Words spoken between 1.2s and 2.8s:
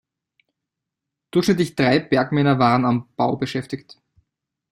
Durchschnittlich drei Bergmänner